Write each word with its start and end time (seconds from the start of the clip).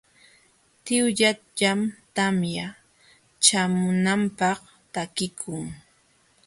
Tiwllallam 0.85 1.79
tamya 2.15 2.67
ćhaamunanpaq 3.43 4.59
takikun. 4.93 5.65